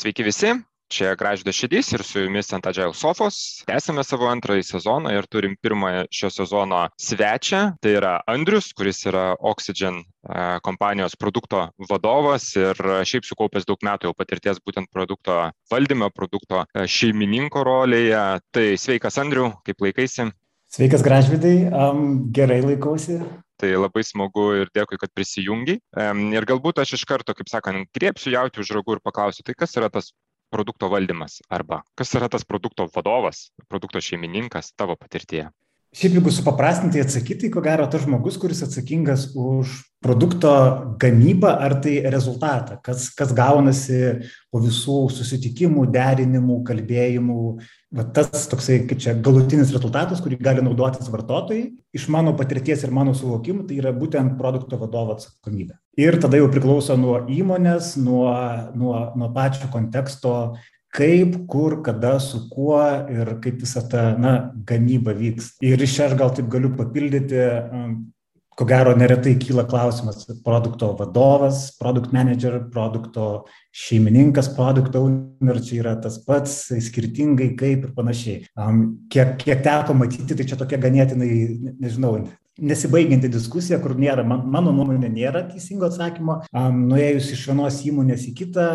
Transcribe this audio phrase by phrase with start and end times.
[0.00, 0.48] Sveiki visi,
[0.88, 3.36] čia Gražydas Šidys ir su jumis ant Agile Sofos.
[3.68, 7.60] Tęsime savo antrąjį sezoną ir turim pirmąją šio sezono svečią.
[7.84, 10.06] Tai yra Andrius, kuris yra Oxygen e,
[10.64, 15.36] kompanijos produkto vadovas ir šiaip sukaupęs daug metų jau patirties būtent produkto
[15.68, 18.24] valdymo, produkto e, šeimininko rolėje.
[18.56, 20.30] Tai sveikas Andriu, kaip laikaisi?
[20.72, 23.20] Sveikas Gražvidai, um, gerai laikausi.
[23.60, 25.76] Tai labai smagu ir dėkui, kad prisijungi.
[26.32, 29.76] Ir galbūt aš iš karto, kaip sakant, griepsiu jauti už ragų ir paklausiu, tai kas
[29.76, 30.14] yra tas
[30.50, 35.50] produkto valdymas arba kas yra tas produkto vadovas, produkto šeimininkas tavo patirtyje?
[35.90, 40.52] Šiaip jeigu supaprastintai atsakyti, tai ko gero tas žmogus, kuris atsakingas už produkto
[41.02, 43.98] gamybą ar tai rezultatą, kas, kas gaunasi
[44.54, 47.40] po visų susitikimų, derinimų, kalbėjimų,
[47.98, 52.94] va tas toksai, kaip čia, galutinis rezultatas, kurį gali naudotis vartotojai, iš mano patirties ir
[52.94, 55.74] mano suvokimų, tai yra būtent produkto vadovo atsakomybė.
[55.98, 58.30] Ir tada jau priklauso nuo įmonės, nuo,
[58.78, 60.54] nuo, nuo pačio konteksto,
[60.94, 62.80] kaip, kur, kada, su kuo
[63.10, 65.54] ir kaip visa ta na, gamyba vyks.
[65.62, 67.44] Ir iš čia aš gal taip galiu papildyti,
[68.60, 75.94] ko gero neretai kyla klausimas produkto vadovas, produkt manager, produkto šeimininkas, produkto owner, čia yra
[76.02, 78.42] tas pats, skirtingai kaip ir panašiai.
[79.14, 81.30] Kiek, kiek teko matyti, tai čia tokia ganėtinai,
[81.80, 82.18] nežinau,
[82.60, 86.40] nesibaigianti diskusija, kur nėra, man, mano nuomonė, nėra teisingo atsakymo.
[86.52, 88.68] Um, nuėjus iš vienos įmonės į kitą,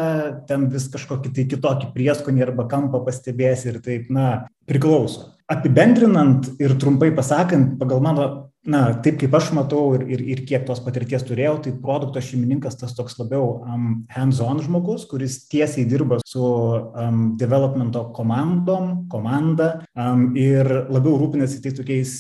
[0.50, 5.32] ten vis kažkokį tai kitokį prieskonį arba kampą pastebėsi ir taip, na, priklauso.
[5.52, 8.30] Apibendrinant ir trumpai pasakant, pagal mano
[8.66, 12.80] na taip kaip aš matau ir ir ir kiek tos patirties turėjau tai produkto šeimininkas
[12.82, 19.70] tas toks labiau um, hands on žmogus kuris tiesiai dirba su um, developmento komandom komanda
[19.96, 22.16] um, ir labiau rūpinasi tais tokiais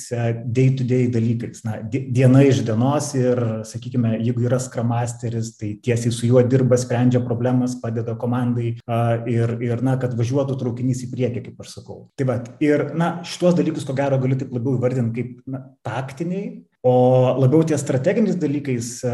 [0.45, 1.63] day to day dalykais.
[1.65, 6.77] Na diena iš dienos ir sakykime jeigu yra scrum masteris tai tiesiai su juo dirba
[6.77, 11.77] sprendžia problemas padeda komandai uh, ir ir na kad važiuotų traukinys į priekį kaip aš
[11.79, 11.99] sakau.
[12.17, 16.34] Tai vat ir na šituos dalykus ko gero galiu taip labiau įvardint kaip na taktiniai
[16.35, 19.13] techniniai, o labiau ties strateginiais dalykais e,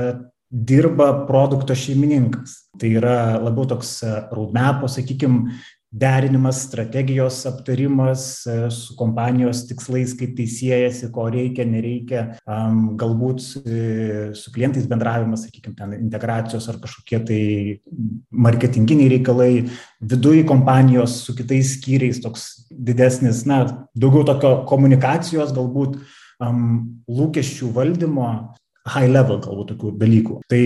[0.52, 2.68] dirba produkto šeimininkas.
[2.80, 5.54] Tai yra labiau toks e, roadmap, sakykime,
[5.92, 12.22] derinimas, strategijos aptarimas e, su kompanijos tikslais, kaip tai siejasi, ko reikia, nereikia,
[13.00, 17.42] galbūt su klientais bendravimas, sakykime, ten integracijos ar kažkokie tai
[18.32, 19.52] marketinginiai reikalai,
[20.00, 26.00] viduje kompanijos su kitais skyriais toks didesnis, na, daugiau tokio komunikacijos galbūt
[26.42, 26.66] um,
[27.12, 28.32] lūkesčių valdymo
[28.90, 30.36] high level galbūt tokių dalykų.
[30.50, 30.62] Tai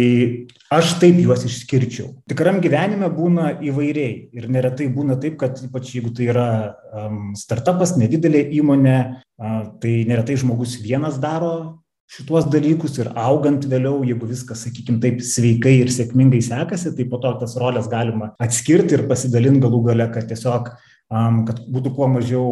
[0.77, 2.13] aš taip juos išskirčiau.
[2.31, 6.49] Tikram gyvenime būna įvairiai ir neretai būna taip, kad ypač jeigu tai yra
[6.95, 11.81] um, startupas, nedidelė įmonė, uh, tai neretai žmogus vienas daro
[12.11, 17.17] šituos dalykus ir augant vėliau, jeigu viskas, sakykime, taip sveikai ir sėkmingai sekasi, tai po
[17.21, 20.69] to tas rolės galima atskirti ir pasidalinti galų gale, kad tiesiog,
[21.09, 22.49] um, kad būtų kuo mažiau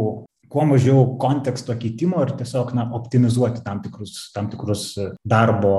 [0.54, 4.92] kuo mažiau konteksto keitimo ir tiesiog na, optimizuoti tam tikrus, tam tikrus
[5.26, 5.78] darbo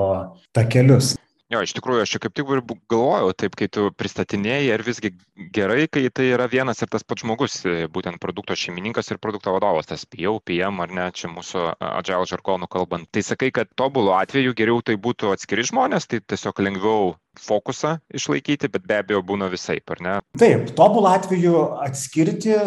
[0.55, 1.15] takelius.
[1.53, 2.47] Jo, iš tikrųjų, aš čia kaip tik
[2.89, 5.11] galvojau, taip, kai tu pristatinėjai, ar visgi
[5.53, 7.59] gerai, kai tai yra vienas ir tas pats žmogus,
[7.93, 12.71] būtent produkto šeimininkas ir produkto vadovas, tas PO, PM ar ne, čia mūsų agile žargonų
[12.73, 13.11] kalbant.
[13.13, 17.13] Tai sakai, kad tobulo atveju geriau tai būtų atskiri žmonės, tai tiesiog lengviau
[17.45, 20.19] fokusą išlaikyti, bet be abejo būna visai, ar ne?
[20.41, 22.57] Taip, tobulą atveju atskirti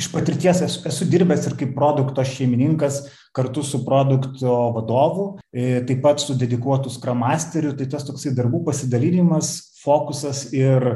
[0.00, 3.02] iš patirties esu, esu dirbęs ir kaip produkto šeimininkas
[3.36, 8.64] kartu su produkto vadovu, e, taip pat su dedikuotu Scrum Masteriu, tai tas toksai darbų
[8.68, 9.52] pasidalinimas,
[9.82, 10.88] fokusas ir,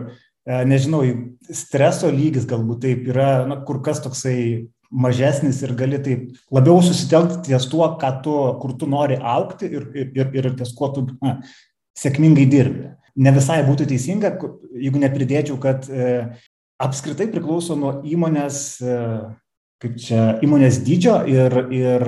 [0.46, 1.02] e, nežinau,
[1.50, 7.48] streso lygis galbūt taip yra, na, kur kas toksai mažesnis ir gali taip labiau susitelkti
[7.48, 7.88] ties tuo,
[8.22, 11.40] tu, kur tu nori aukti ir, ir, ir ties kuo tu na,
[11.98, 12.92] sėkmingai dirbi.
[13.16, 14.34] Ne visai būtų teisinga,
[14.76, 16.36] jeigu nepridėčiau, kad e,
[16.82, 18.96] apskritai priklauso nuo įmonės e,
[19.82, 22.06] kaip čia įmonės dydžio ir ir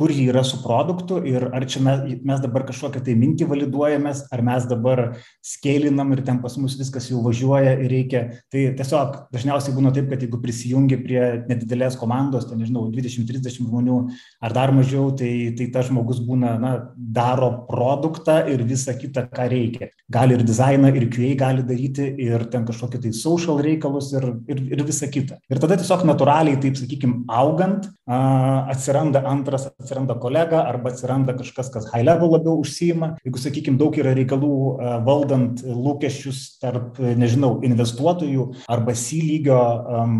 [0.00, 4.22] kur ji yra su produktu ir ar čia mes, mes dabar kažkokią tai mintį validuojamės,
[4.32, 5.02] ar mes dabar
[5.44, 8.22] skėlinam ir ten pas mus viskas jau važiuoja ir reikia.
[8.48, 11.20] Tai tiesiog dažniausiai būna taip, kad jeigu prisijungi prie
[11.50, 13.98] nedidelės komandos, tai nežinau, 20-30 žmonių
[14.40, 19.50] ar dar mažiau, tai, tai tas žmogus būna, na, daro produktą ir visą kitą, ką
[19.52, 19.90] reikia.
[20.08, 24.64] Gali ir dizainą, ir QA gali daryti, ir ten kažkokį tai social reikalus ir, ir,
[24.72, 25.36] ir visą kitą.
[25.52, 29.89] Ir tada tiesiog natūraliai, taip sakykime, augant, atsiranda antras atsiranda
[30.20, 33.16] kolega arba atsiranda kažkas, kas high level labiau užsijima.
[33.24, 39.58] Jeigu, sakykime, daug yra reikalų e, valdant lūkesčius tarp, e, nežinau, investuotojų arba C lygio
[39.58, 40.16] um,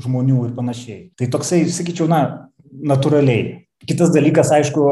[0.00, 1.02] žmonių ir panašiai.
[1.18, 2.50] Tai toksai, sakyčiau, na,
[2.84, 3.64] natūraliai.
[3.84, 4.84] Kitas dalykas, aišku,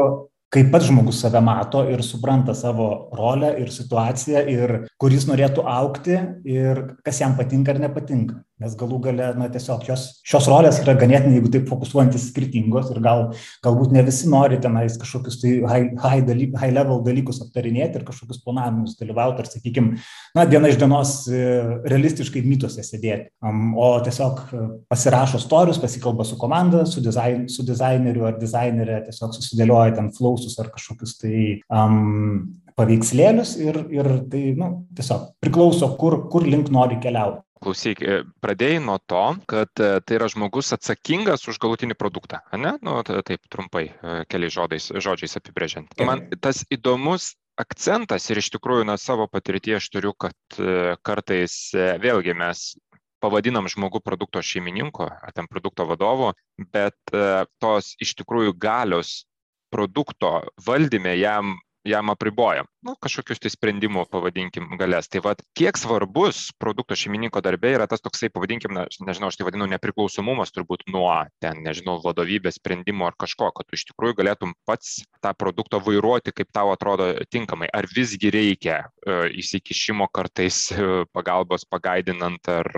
[0.53, 5.65] kaip pats žmogus save mato ir supranta savo rolę ir situaciją ir kur jis norėtų
[5.65, 10.79] aukti ir kas jam patinka ar nepatinka nes galų gale na tiesiog jos šios rolės
[10.83, 13.25] yra ganėtinai jeigu taip fokusuojantis skirtingos ir gal
[13.65, 18.07] galbūt ne visi nori tenais kažkokius tai high, high, daly, high level dalykus aptarinėti ir
[18.07, 19.91] kažkokius planavimus dalyvauti ar sakykim
[20.37, 21.43] na diena iš dienos e,
[21.89, 23.29] realistiškai mytuose sėdėti.
[23.43, 29.35] O tiesiog e, pasirašo storius pasikalba su komanda su dizain su dizaineriu ar dizainere tiesiog
[29.37, 36.23] susidėlioja ten flausus ar kažkokius tai um, paveikslėlius ir ir tai nu tiesiog priklauso kur
[36.33, 41.47] kur link nori keliauti klausyk, e, pradėjai nuo to, kad e, tai yra žmogus atsakingas
[41.49, 42.75] už galutinį produktą, ne?
[42.85, 45.95] Nu, taip trumpai, e, keliais žodžiais, žodžiais apibrėžiant.
[46.03, 50.57] Man tas įdomus akcentas ir iš tikrųjų nuo savo patirties aš turiu, kad
[51.05, 51.53] kartais
[52.01, 52.63] vėlgi mes
[53.21, 56.31] pavadinam žmogų produkto šeimininku ar ten produkto vadovu,
[56.73, 56.97] bet
[57.61, 59.27] tos iš tikrųjų galios
[59.73, 61.53] produkto valdyme jam
[61.85, 65.07] jam apribojam nu kažkokius tai sprendimų pavadinkim galias.
[65.11, 69.47] Tai vat kiek svarbus produkto šeimininko darbe yra tas toksai pavadinkim na nežinau aš tai
[69.47, 71.11] vadinu nepriklausomumas turbūt nuo
[71.43, 76.33] ten nežinau vadovybės sprendimų ar kažko kad tu iš tikrųjų galėtum pats tą produktą vairuoti
[76.35, 77.69] kaip tau atrodo tinkamai.
[77.73, 82.69] Ar visgi reikia e, įsikišimo kartais e, pagalbos pagaidinant ar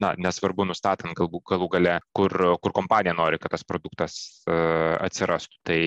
[0.00, 4.16] na nesvarbu nustatant galbūt galų gale kur kur kompanija nori kad tas produktas
[4.48, 4.56] e,
[5.00, 5.60] atsirastų.
[5.66, 5.80] Tai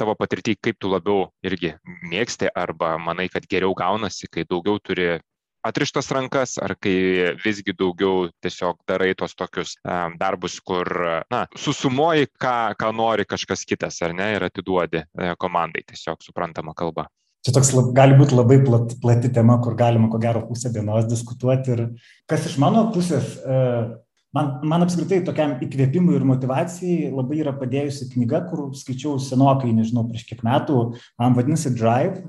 [0.00, 1.74] tavo patirty kaip tu labiau irgi
[2.10, 5.18] mėgsti arba manai, kad geriau gaunasi, kai daugiau turi
[5.66, 10.88] atrištas rankas, ar kai visgi daugiau tiesiog darai tos tokius um, darbus, kur,
[11.32, 16.74] na, susumoji, ką, ką nori kažkas kitas, ar ne, ir atiduodi uh, komandai tiesiog suprantama
[16.76, 17.08] kalba.
[17.44, 21.72] Čia toks gali būti labai plat, plati tema, kur galima ko gero pusę dienos diskutuoti.
[21.72, 21.86] Ir
[22.28, 23.94] kas iš mano pusės, uh,
[24.36, 30.06] man man apskritai tokiam įkvėpimui ir motyvacijai labai yra padėjusi knyga kur skaičiau senokai nežinau
[30.08, 30.82] prieš kiek metų.
[31.20, 32.22] Man vadinasi drive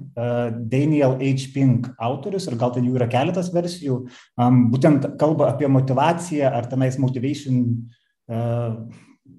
[0.72, 1.52] daniel h.
[1.54, 4.00] Pink autorius ir gal ten jų yra keletas versijų.
[4.74, 7.62] Būtent kalba apie motyvaciją ar tenais motivation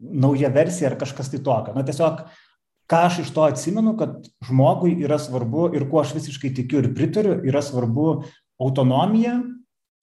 [0.03, 1.75] nauja versija ar kažkas tai tokio.
[1.75, 2.25] Na tiesiog
[2.91, 6.93] ką aš iš to atsimenu kad žmogui yra svarbu ir kuo aš visiškai tikiu ir
[6.95, 8.23] pritariu yra svarbu
[8.63, 9.41] autonomija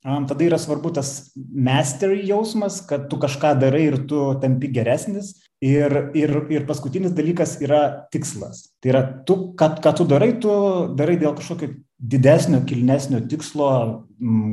[0.04, 5.36] tada yra svarbu tas mastery jausmas, kad tu kažką darai ir tu tampi geresnis.
[5.60, 8.70] Ir, ir, ir paskutinis dalykas yra tikslas.
[8.80, 10.54] Tai yra, tu, ką, ką tu darai, tu
[10.96, 13.72] darai dėl kažkokio didesnio, kilnesnio tikslo,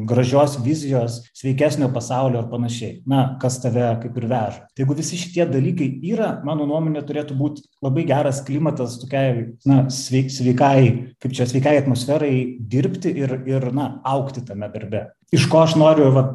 [0.06, 3.00] gražios vizijos, sveikesnio pasaulio ar panašiai.
[3.08, 4.64] Na, kas tave kaip ir veža.
[4.70, 9.84] Tai jeigu visi šitie dalykai yra, mano nuomonė, turėtų būti labai geras klimatas tokiai, na,
[9.92, 10.80] sveik, sveikai,
[11.22, 15.08] kaip čia sveikai atmosferai dirbti ir, ir na, aukti tame darbe.
[15.34, 16.28] Iš ko aš noriu va,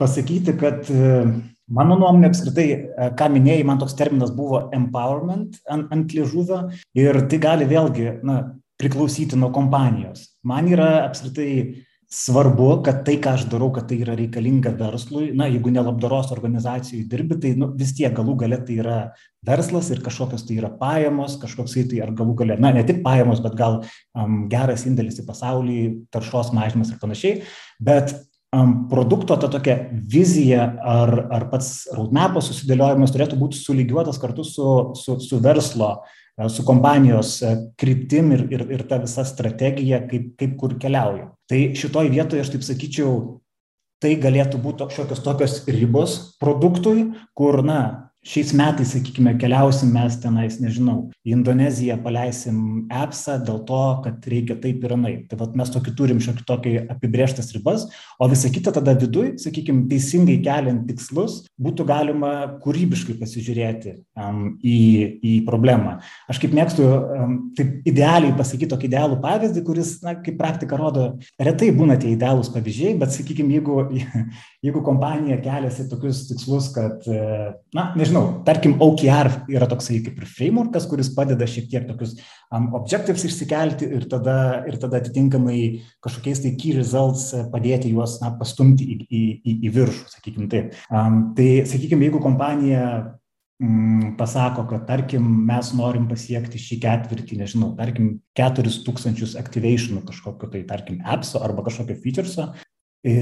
[0.00, 0.90] pasakyti, kad
[1.68, 2.68] Mano nuomonė apskritai,
[3.18, 6.62] ką minėjai, man toks terminas buvo empowerment ant, ant liežuvio
[6.96, 8.38] ir tai gali vėlgi na,
[8.80, 10.30] priklausyti nuo kompanijos.
[10.46, 11.50] Man yra apskritai
[12.08, 15.28] svarbu, kad tai, ką aš darau, kad tai yra reikalinga verslui.
[15.36, 18.96] Na, jeigu ne labdaros organizacijų dirbi, tai nu, vis tiek galų gale tai yra
[19.44, 23.42] verslas ir kažkokios tai yra pajamos, kažkoks tai ar galų gale, na, ne tik pajamos,
[23.44, 23.82] bet gal
[24.16, 25.78] um, geras indėlis į pasaulį,
[26.14, 27.42] taršos mažinimas ir panašiai.
[27.76, 28.16] Bet
[28.56, 34.70] um, produkto ta tokia vizija ar, ar pats roadmap susidėliojimas turėtų būti sulygiuotas kartu su,
[34.96, 35.98] su, su verslo
[36.46, 41.32] su kompanijos e, kryptim ir, ir, ir ta visa strategija, kaip, kaip kur keliauja.
[41.50, 43.14] Tai šitoj vietoje aš taip sakyčiau,
[44.02, 50.58] tai galėtų būti šiokios tokios ribos produktui, kur, na, šiais metais, sakykime, keliausim mes tenais,
[50.60, 55.22] nežinau, į Indoneziją paleisim appsą dėl to, kad reikia taip ir anaip.
[55.30, 57.86] Tai vat mes tokį turim šiokį tokį apibrieštas ribas,
[58.18, 62.32] o visa kita tada viduj, sakykime, teisingai keliant tikslus, būtų galima
[62.64, 64.78] kūrybiškai pasižiūrėti um, į,
[65.22, 65.98] į problemą.
[66.28, 71.08] Aš kaip mėgstu, um, taip idealiai pasakyti tokį idealų pavyzdį, kuris, na, kaip praktika rodo,
[71.40, 73.80] retai būna tie idealūs pavyzdžiai, bet, sakykime, jeigu,
[74.66, 77.06] jeigu kompanija keliasi tokius tikslus, kad,
[77.74, 82.16] na, nežinau, nežinau, tarkim, OKR yra toksai kaip ir frameworkas, kuris padeda šiek tiek tokius
[82.54, 88.32] um, objectives išsikelti ir tada, ir tada atitinkamai kažkokiais tai key results padėti juos na,
[88.40, 90.74] pastumti į, į, į, į viršų, sakykime taip.
[90.88, 92.86] Um, tai, sakykime, jeigu kompanija
[93.60, 100.64] mm, pasako, kad tarkim mes norim pasiekti šį ketvirtį, nežinau, tarkim 4000 activationų kažkokio tai,
[100.70, 102.77] tarkim, appso arba kažkokio featureso, E,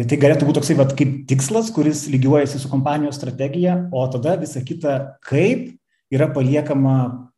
[0.09, 4.62] tai galėtų būti toksai vat, kaip tikslas, kuris lygiuojasi su kompanijos strategija, o tada visa
[4.64, 5.75] kita, kaip
[6.12, 6.97] yra paliekama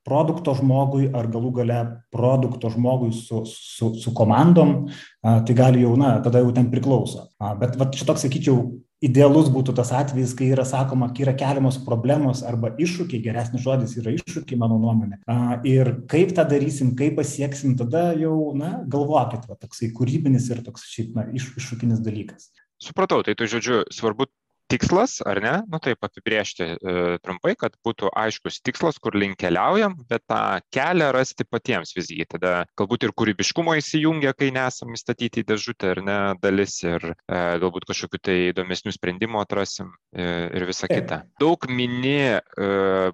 [0.08, 1.78] produkto žmogui ar galų gale
[2.14, 4.88] produkto žmogui su, su, su komandom,
[5.22, 7.26] tai gali jau, na, tada jau ten priklauso.
[7.60, 8.62] Bet vat, šitoks, sakyčiau,
[9.04, 13.94] idealus būtų tas atvejis, kai yra sakoma, kai yra keliamos problemos arba iššūkiai, geresnis žodis
[14.00, 15.20] yra iššūkiai, mano nuomonė.
[15.68, 20.88] Ir kaip tą darysim, kaip pasieksim, tada jau, na, galvokit, va, toksai kūrybinis ir toks
[20.90, 22.50] šiaip, na, iš, iššūkinis dalykas.
[22.82, 24.28] Supratau, tai tu žodžiu, svarbu
[24.68, 25.54] tikslas, ar ne?
[25.72, 26.76] Nu taip apibriežti e,
[27.24, 32.26] trumpai, kad būtų aiškus tikslas, kur link keliaujam, bet tą kelią rasti patiems visgi.
[32.28, 37.14] Tada galbūt ir kūrybiškumo įsijungia, kai nesam įstatyti į dėžutę ar ne dalis ir e,
[37.62, 41.22] galbūt kažkokiu tai įdomesnių sprendimų atrasim e, ir visa kita.
[41.40, 42.40] Daug mini e,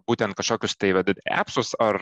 [0.08, 1.98] būtent kažkokius tai vadinat appsus ar,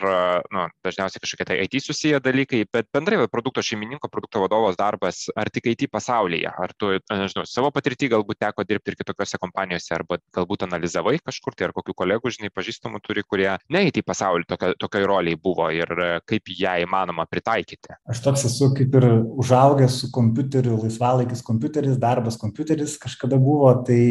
[0.53, 5.25] nu, dažniausiai kažkokie tai IT susiję dalykai, bet bendrai va, produkto šeimininko, produkto vadovos darbas,
[5.37, 9.93] ar tik IT pasaulyje, ar tu, nežinau, savo patirtį galbūt teko dirbti ir kitokiose kompanijose
[9.97, 14.49] arba galbūt analizavai kažkur tai ar kokių kolegų, žinai, pažįstamų turi, kurie neįti į pasaulį
[14.49, 17.97] tokio, tokiai roliai buvo ir e, kaip ją įmanoma pritaikyti.
[18.09, 19.09] Aš toks esu kaip ir
[19.43, 24.03] užaugęs su kompiuteriu, laisvalaikis kompiuteris, darbas kompiuteris kažkada buvo, tai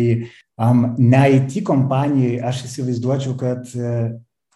[0.61, 4.13] um, ne IT kompanijai aš įsivaizduočiau, kad uh,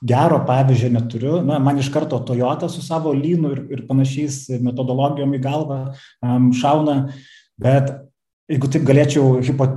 [0.07, 1.37] gero pavyzdžio neturiu.
[1.47, 6.51] Na, man iš karto Toyota su savo lynu ir, ir panašiais metodologijom į galvą um,
[6.57, 6.99] šauna,
[7.61, 7.95] bet
[8.51, 9.69] jeigu taip galėčiau hipo,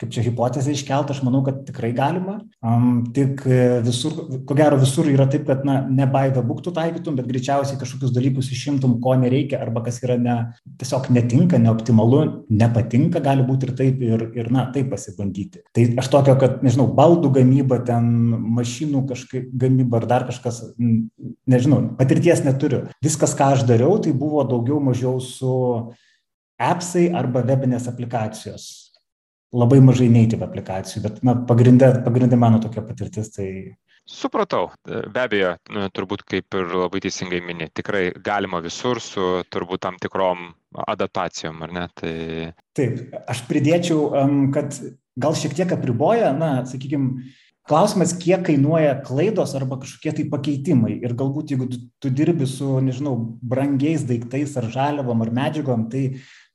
[0.00, 2.38] kaip čia hipotezė iškelta, aš manau, kad tikrai galima.
[2.64, 4.14] Um, tik e, visur,
[4.48, 8.50] ko gero visur yra taip, kad na, ne book tu taikytum, bet greičiausiai kažkokius dalykus
[8.54, 10.36] išimtum, ko nereikia, arba kas yra ne,
[10.80, 15.64] tiesiog netinka, neoptimalu, nepatinka, gali būti ir taip, ir, ir na, taip pasibandyti.
[15.76, 18.08] Tai aš tokio, kad, nežinau, baldų gamyba, ten
[18.56, 20.62] mašinų kažkaip gamyba ar dar kažkas,
[21.50, 22.86] nežinau, patirties neturiu.
[23.04, 25.52] Viskas, ką aš dariau, tai buvo daugiau mažiau su
[26.60, 28.79] appsai arba webinės aplikacijos
[29.56, 33.32] labai mažai native aplikacijų, bet na, pagrindė, pagrindė mano tokia patirtis.
[33.34, 33.48] Tai...
[34.10, 39.84] Supratau, be abejo, nu, turbūt kaip ir labai teisingai mini, tikrai galima visur su turbūt
[39.86, 40.50] tam tikrom
[40.86, 41.84] adaptacijom, ar ne?
[41.98, 42.14] Tai...
[42.78, 44.08] Taip, aš pridėčiau,
[44.54, 44.74] kad
[45.20, 47.30] gal šiek tiek apriboja, na, sakykime,
[47.70, 50.96] Klausimas, kiek kainuoja klaidos arba kažkokie tai pakeitimai.
[51.04, 53.12] Ir galbūt jeigu tu dirbi su, nežinau,
[53.46, 56.02] brangiais daiktais ar žaliavom ar medžiagom, tai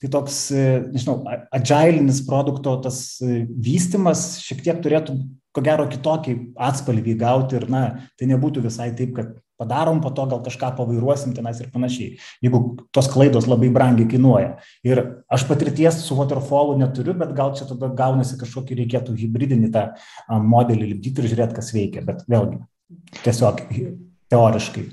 [0.05, 5.15] tai toks, e, nežinau, agilinis produkto tas e, vystimas šiek tiek turėtų,
[5.55, 7.81] ko gero, kitokį atspalvį gauti ir, na,
[8.19, 12.59] tai nebūtų visai taip, kad padarom, po to gal kažką pavairuosim tenais ir panašiai, jeigu
[12.93, 14.57] tos klaidos labai brangiai kainuoja.
[14.85, 19.87] Ir aš patirties su waterfallu neturiu, bet gal čia tada gaunasi kažkokį reikėtų hybridinį tą
[20.27, 22.59] modelį lipdyti ir žiūrėti, kas veikia, bet vėlgi,
[23.23, 23.63] tiesiog
[24.33, 24.85] teoriškai.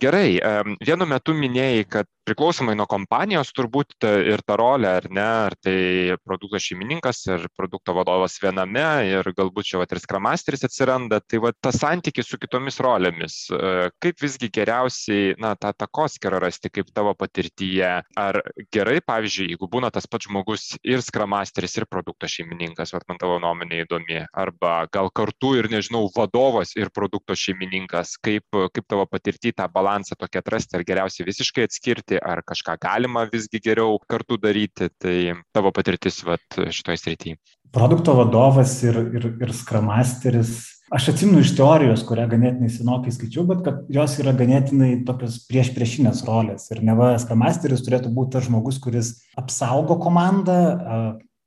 [0.00, 0.38] Gerai,
[0.80, 6.16] vienu metu minėjai, kad priklausomai nuo kompanijos turbūt ir ta rolė, ar ne, ar tai
[6.22, 11.50] produkto šeimininkas, ar produkto vadovas viename, ir galbūt čia vat, ir skramasteris atsiranda, tai va
[11.56, 17.16] tas santykis su kitomis rolėmis, e, kaip visgi geriausiai, na, tą takoskirą rasti, kaip tavo
[17.18, 23.02] patirtyje, ar gerai, pavyzdžiui, jeigu būna tas pats žmogus ir skramasteris, ir produkto šeimininkas, va,
[23.10, 28.86] man tavo nuomonė įdomi, arba gal kartu ir, nežinau, vadovas ir produkto šeimininkas, kaip, kaip
[28.86, 33.98] tavo patirtyje tą balansą tokį atrasti, ar geriausiai visiškai atskirti, ar kažką galima visgi geriau
[34.10, 34.90] kartu daryti.
[35.00, 35.16] Tai
[35.54, 37.40] tavo patirtis vat, šitoje srityje.
[37.70, 40.58] Produkto vadovas ir, ir, ir skramasteris.
[40.90, 45.70] Aš atsimenu iš teorijos, kurią ganėtinai senokai skaičiau, bet kad jos yra ganėtinai tokios prieš
[45.76, 46.66] priešinės rolės.
[46.74, 50.58] Ir neva skramasteris turėtų būti tas žmogus, kuris apsaugo komandą,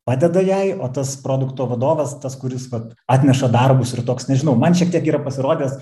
[0.08, 4.76] padeda jai, o tas produkto vadovas, tas, kuris vat, atneša darbus ir toks, nežinau, man
[4.80, 5.78] šiek tiek yra pasirodęs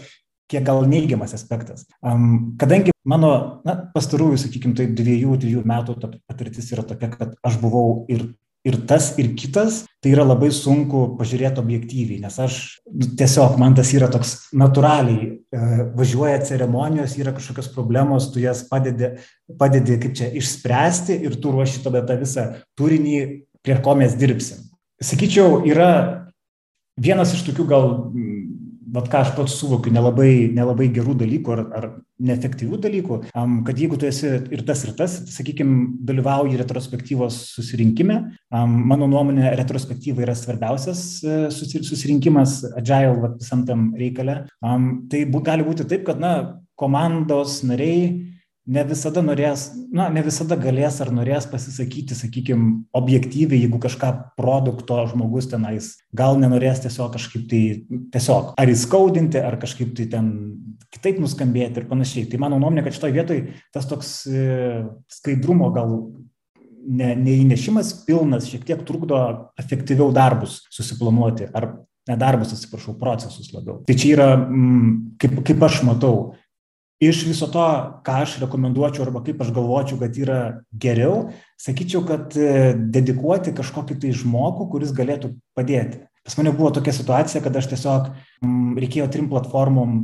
[0.52, 1.88] kiek gal neigiamas aspektas.
[2.04, 3.32] Um, kadangi mano,
[3.68, 5.98] na, pastarųjų, sakykime, tai dviejų, trijų metų
[6.30, 8.28] patirtis yra tokia, kad aš buvau ir,
[8.68, 12.60] ir tas, ir kitas, tai yra labai sunku pažiūrėti objektyviai, nes aš
[12.92, 15.62] nu, tiesiog, man tas yra toks natūraliai, e,
[15.98, 19.16] važiuoja ceremonijos, yra kažkokios problemos, tu jas padedi,
[19.60, 23.22] padedi kaip čia išspręsti ir tu ruoši tada tą visą turinį,
[23.66, 24.68] prie ko mes dirbsim.
[25.02, 25.92] Sakyčiau, yra
[27.02, 27.88] vienas iš tokių gal
[28.92, 31.88] vat ką aš pats suvokiu, nelabai, nelabai gerų dalykų ar, ar
[32.22, 38.20] neefektyvių dalykų, um, kad jeigu tu esi ir tas, ir tas, sakykime, dalyvauji retrospektyvos susirinkime,
[38.54, 45.24] um, mano nuomonė, retrospektyva yra svarbiausias uh, susirinkimas agile vat, visam tam reikale, um, tai
[45.30, 46.36] bu, gali būti taip, kad, na,
[46.82, 48.31] komandos nariai
[48.70, 55.00] ne visada norės, na, ne visada galės ar norės pasisakyti, sakykime, objektyviai, jeigu kažką produkto
[55.10, 57.62] žmogus tenais gal nenorės tiesiog kažkaip tai,
[58.14, 60.32] tiesiog ar įskaudinti, ar kažkaip tai ten
[60.92, 62.28] kitaip nuskambėti ir panašiai.
[62.30, 65.96] Tai mano nuomonė, kad šitoje vietoje tas toks e, skaidrumo gal
[66.86, 69.22] ne, neįnešimas pilnas šiek tiek trukdo
[69.62, 71.72] efektyviau darbus susiplanuoti, ar
[72.10, 73.82] ne darbus, atsiprašau, procesus labiau.
[73.88, 76.16] Tai čia yra, mm, kaip, kaip aš matau,
[77.02, 77.66] iš viso to,
[78.06, 80.40] ką aš rekomenduočiau arba kaip aš galvočiau, kad yra
[80.72, 81.32] geriau,
[81.62, 86.04] sakyčiau, kad e, dedikuoti kažkokį tai žmogų, kuris galėtų padėti.
[86.22, 88.12] Pas mane buvo tokia situacija, kad aš tiesiog
[88.46, 90.04] m, reikėjo trim platformom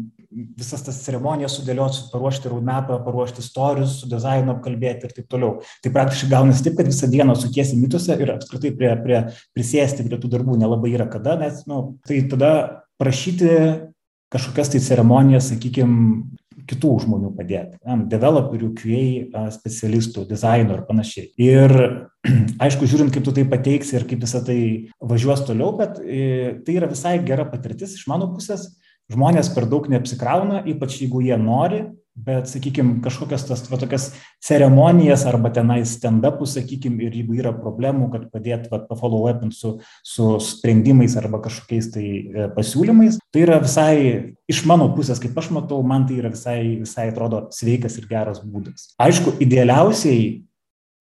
[0.58, 5.62] visas tas ceremonijas sudėlioti, paruošti roadmapą, paruošti istorius, su dizainu apkalbėti ir taip toliau.
[5.84, 9.22] Tai praktiškai gaunasi taip, kad visą dieną sukiesi mituose ir apskritai prie, prie,
[9.56, 12.52] prisėsti prie tų darbų nelabai yra kada, nes, na, nu, tai tada
[13.00, 13.54] prašyti
[14.34, 16.26] kažkokias tai ceremonijas, sakykime,
[16.68, 17.78] kitų žmonių padėti,
[18.12, 21.30] developerių, QA specialistų, dizaino ir panašiai.
[21.42, 21.74] Ir
[22.64, 24.60] aišku, žiūrint, kaip tu tai pateiksi ir kaip visą tai
[25.00, 28.70] važiuos toliau, bet e, tai yra visai gera patirtis iš mano pusės.
[29.14, 31.86] Žmonės per daug neapsikrauna, ypač jeigu jie nori,
[32.18, 34.10] bet, sakykime, kažkokias tas va, tokias
[34.44, 40.32] ceremonijas arba tenais stand-upus, sakykime, ir jeigu yra problemų, kad padėt pafollow upint su, su
[40.44, 43.98] sprendimais arba kažkokiais tai e, pasiūlymais, tai yra visai
[44.50, 48.42] iš mano pusės, kaip aš matau, man tai yra visai, visai atrodo sveikas ir geras
[48.42, 48.92] būdas.
[49.04, 50.48] Aišku, idealiausiai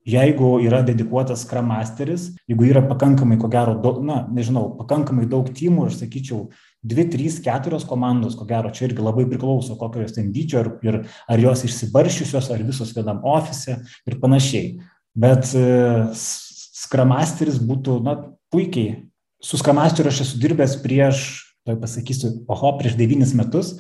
[0.07, 5.49] jeigu yra dedikuotas Scrum Masteris, jeigu yra pakankamai, ko gero, daug, na, nežinau, pakankamai daug
[5.51, 6.45] timų, aš sakyčiau,
[6.87, 10.71] dvi, trys, keturios komandos, ko gero, čia irgi labai priklauso, kokio jos ten dydžio ir,
[10.87, 11.01] ir
[11.33, 14.77] ar jos išsibaršiusios, ar visos vienam ofise ir panašiai.
[15.17, 18.17] Bet uh, Scrum Masteris būtų, na,
[18.53, 19.03] puikiai.
[19.43, 21.27] Su Scrum Masteriu aš esu dirbęs prieš,
[21.67, 23.77] tai pasakysiu, oho, prieš devynis metus.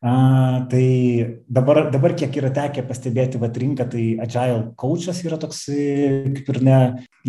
[0.00, 5.66] A, tai dabar, dabar kiek yra tekę pastebėti vat rinką, tai agile coachas yra toks,
[5.68, 6.78] kaip ir ne,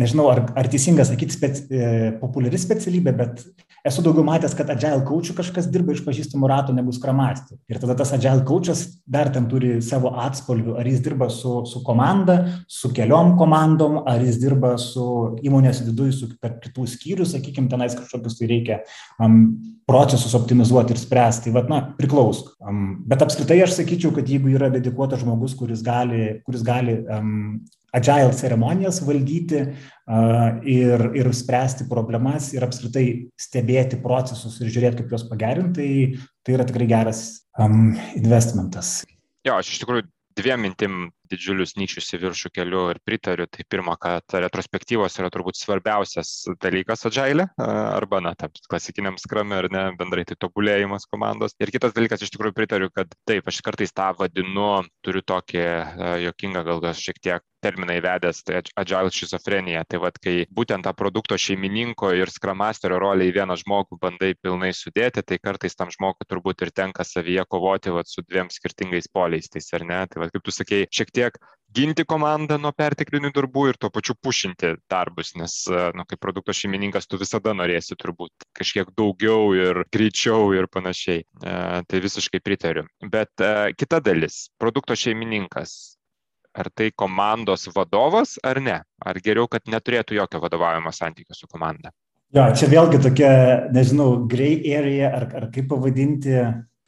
[0.00, 1.90] nežinau, ar, ar teisinga sakyti, speci, e,
[2.22, 3.44] populiari specialybė, bet
[3.86, 7.56] esu daugiau matęs, kad agile coachų kažkas dirba iš pažįstamų ratų negu skramasti.
[7.70, 11.82] Ir tada tas agile coachas dar ten turi savo atspalvių, ar jis dirba su, su
[11.86, 12.38] komanda,
[12.70, 15.06] su keliom komandom, ar jis dirba su
[15.42, 18.80] įmonės viduje, su tarp kitų skyrių, sakykime, tenais kažkokius tai reikia
[19.18, 19.44] um,
[19.88, 21.48] procesus optimizuoti ir spręsti.
[21.48, 22.54] Tai, vat, na, priklauso.
[22.62, 27.32] Um, bet apskritai aš sakyčiau, kad jeigu yra dedikuotas žmogus, kuris gali, kuris gali um,
[27.92, 29.62] agile ceremonijas valdyti
[30.68, 33.06] ir, ir spręsti problemas ir apskritai
[33.40, 37.22] stebėti procesus ir žiūrėti, kaip juos pagerinti, tai, tai yra tikrai geras
[37.60, 39.02] um, investmentas.
[39.46, 43.46] Jo, aš iš tikrųjų dviem mintim didžiulius nyčius į viršų keliu ir pritariu.
[43.50, 46.32] Tai pirma, kad retrospektyvos yra turbūt svarbiausias
[46.62, 51.56] dalykas agile arba, na, tam klasikiniam skramė ar ne, bendrai tai tobulėjimas komandos.
[51.60, 55.64] Ir kitas dalykas, iš tikrųjų pritariu, kad taip, aš kartais tą vadinu, turiu tokį
[56.26, 59.84] jokingą gal gal šiek tiek terminą įvedęs, tai agile šizofrenija.
[59.88, 64.72] Tai vad, kai būtent tą produkto šeimininko ir skramasterio rolę į vieną žmogų bandai pilnai
[64.76, 69.50] sudėti, tai kartais tam žmogui turbūt ir tenka savyje kovoti vat, su dviem skirtingais poliais,
[69.52, 70.04] tai ar ne?
[70.10, 71.38] Tai vad, kaip tu sakei, šiek tiek
[71.72, 75.54] ginti komandą nuo perteklinių darbų ir tuo pačiu pušinti darbus, nes,
[75.96, 81.22] nu, kaip produkto šeimininkas, tu visada norėsi turbūt kažkiek daugiau ir greičiau ir panašiai.
[81.22, 81.56] E,
[81.88, 82.86] tai visiškai pritariu.
[83.12, 85.96] Bet e, kita dalis- produkto šeimininkas.
[86.52, 88.78] Ar tai komandos vadovas ar ne?
[89.00, 91.94] Ar geriau, kad neturėtų jokio vadovavimo santykio su komanda?
[92.32, 93.30] Jo, čia vėlgi tokia,
[93.72, 96.36] nežinau, grey area ar, ar kaip pavadinti.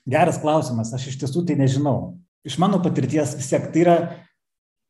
[0.08, 2.14] Geras klausimas, aš iš tiesų tai nežinau.
[2.44, 3.96] Iš mano patirties vis tiek tai yra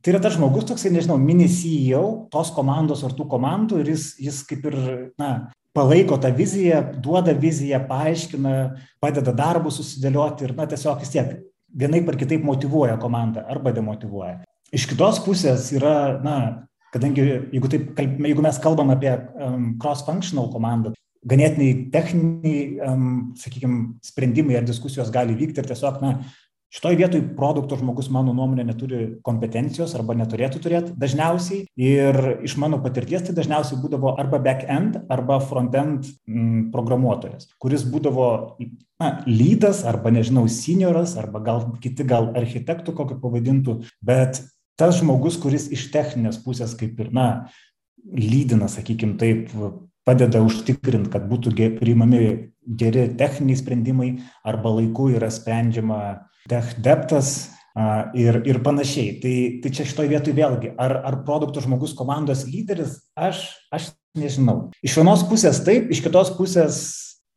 [0.05, 4.11] tai yra tas žmogus toksai, nežinau, mini CEO tos komandos ar tų komandų ir jis,
[4.21, 4.77] jis kaip ir,
[5.17, 5.31] na,
[5.75, 8.53] palaiko tą viziją, duoda viziją, paaiškina,
[9.01, 11.39] padeda darbus susidėlioti ir, na, tiesiog vis tiek
[11.73, 14.43] vienaip ar kitaip motivuoja komandą arba demotivuoja.
[14.75, 16.37] Iš kitos pusės yra, na,
[16.95, 23.05] kadangi jeigu, taip, jeigu mes kalbam apie um, cross-functional komandą, ganėtinai techniniai, um,
[23.41, 26.17] sakykime, sprendimai ar diskusijos gali vykti ir tiesiog, na,
[26.75, 31.61] Šitoj vietoj produkto žmogus, mano nuomonė, neturi kompetencijos arba neturėtų turėti dažniausiai.
[31.79, 36.09] Ir iš mano patirties tai dažniausiai būdavo arba back-end, arba front-end
[36.75, 38.27] programuotojas, kuris būdavo
[38.59, 44.43] na, lydas arba, nežinau, senioras, arba gal kiti gal architektų kokį pavadintų, bet
[44.81, 47.29] tas žmogus, kuris iš techninės pusės kaip ir, na,
[48.05, 49.51] lydina, sakykime taip,
[50.05, 52.21] padeda užtikrinti, kad būtų priimami
[52.65, 54.09] geri techniniai sprendimai
[54.45, 56.01] arba laiku yra sprendžiama
[56.49, 57.55] tech deptas
[58.15, 59.17] ir, ir panašiai.
[59.23, 64.71] Tai, tai čia šitoje vietoje vėlgi, ar, ar produkto žmogus komandos lyderis, aš, aš nežinau.
[64.85, 66.83] Iš vienos pusės taip, iš kitos pusės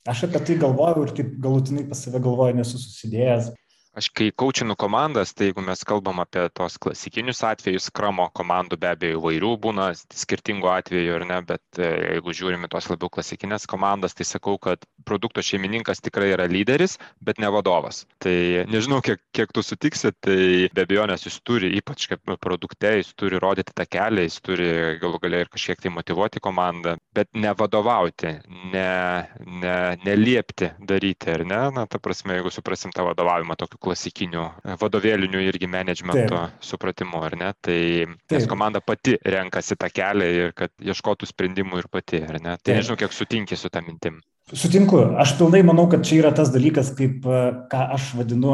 [0.07, 3.51] aš apie tai galvoju ir taip galutinai pas save galvoju, nesu susidėjęs.
[3.97, 8.91] Aš kai kaučinu komandas, tai jeigu mes kalbam apie tos klasikinius atvejus, kramo komandų be
[8.91, 14.13] abejo įvairių būna, skirtingų atvejų ir ne, bet e, jeigu žiūrime tos labiau klasikinės komandas,
[14.13, 18.03] tai sakau, kad produkto šeimininkas tikrai yra lyderis, bet ne vadovas.
[18.21, 18.35] Tai
[18.69, 20.37] nežinau, kiek, kiek tu sutiksi, tai
[20.77, 24.69] be abejo, nes jis turi, ypač kaip produkte, jis turi rodyti tą kelią, jis turi
[25.01, 28.35] galų galia ir kažkiek tai motivuoti komandą, bet ne vadovauti,
[28.75, 28.93] ne,
[29.41, 31.65] ne, neliepti daryti, ar ne?
[31.79, 34.45] Na, ta prasme, jeigu suprasim tą vadovavimą tokiu klasikiniu
[34.81, 37.51] vadovėliniu irgi menedžmento supratimu, ar ne?
[37.63, 37.81] Tai
[38.35, 42.57] nes komanda pati renkasi tą kelią ir kad ieškotų sprendimų ir pati, ar ne?
[42.57, 42.81] Tai Taip.
[42.81, 44.19] nežinau, kiek sutinki su tą mintim.
[44.47, 47.25] Sutinku, aš pilnai manau, kad čia yra tas dalykas, kaip
[47.71, 48.53] ką aš vadinu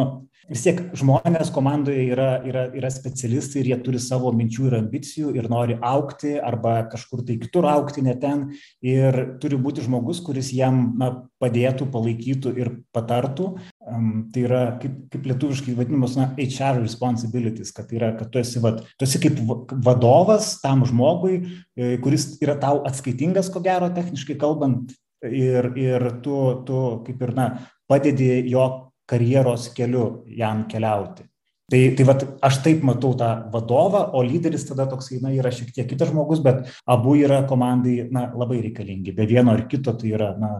[0.49, 5.33] vis tiek žmonės komandoje yra, yra, yra specialistai ir jie turi savo minčių ir ambicijų
[5.37, 8.45] ir nori aukti arba kažkur tai kitur aukti, ne ten.
[8.83, 11.11] Ir turi būti žmogus, kuris jam na,
[11.43, 13.53] padėtų, palaikytų ir patartų.
[13.83, 18.61] Um, tai yra kaip, kaip lietuviškai vadinamas na, HR responsibilities, kad, yra, kad tu, esi,
[18.63, 19.41] vat, tu esi kaip
[19.83, 21.41] vadovas tam žmogui,
[21.75, 24.95] e, kuris yra tau atskaitingas, ko gero, techniškai kalbant,
[25.27, 27.49] ir, ir tu, tu kaip ir na,
[27.89, 28.69] padedi jo
[29.09, 31.27] karjeros keliu jam keliauti.
[31.73, 35.71] Tai, tai vat, aš taip matau tą vadovą, o lyderis tada toksai, na, yra šiek
[35.75, 39.15] tiek kitas žmogus, bet abu yra komandai, na, labai reikalingi.
[39.15, 40.51] Be vieno ar kito tai yra, na,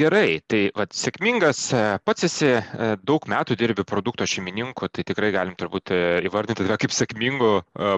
[0.00, 2.60] Gerai, tai vat, sėkmingas, e, pats esi e,
[3.04, 7.50] daug metų dirbi produkto šeimininku, tai tikrai galim turbūt e, įvardinti tave kaip sėkmingų